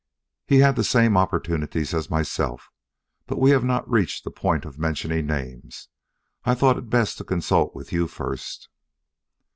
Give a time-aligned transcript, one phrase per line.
[0.47, 2.71] "He had the same opportunities as myself,
[3.27, 5.89] but we have not reached the point of mentioning names.
[6.43, 8.67] I thought it best to consult with you first."